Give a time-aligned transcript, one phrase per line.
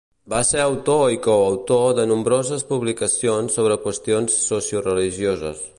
[0.33, 5.69] Va ser autor i coautor de nombroses publicacions sobre qüestions socioreligioses.